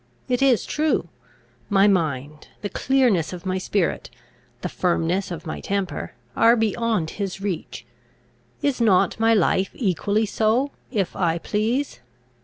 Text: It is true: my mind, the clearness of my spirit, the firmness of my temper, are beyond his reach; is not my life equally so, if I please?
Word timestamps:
It 0.27 0.41
is 0.41 0.65
true: 0.65 1.09
my 1.69 1.87
mind, 1.87 2.47
the 2.63 2.69
clearness 2.69 3.33
of 3.33 3.45
my 3.45 3.59
spirit, 3.59 4.09
the 4.61 4.67
firmness 4.67 5.29
of 5.29 5.45
my 5.45 5.59
temper, 5.61 6.13
are 6.35 6.55
beyond 6.55 7.11
his 7.21 7.39
reach; 7.39 7.85
is 8.63 8.81
not 8.81 9.19
my 9.19 9.35
life 9.35 9.69
equally 9.75 10.25
so, 10.25 10.71
if 10.89 11.15
I 11.15 11.37
please? 11.37 11.99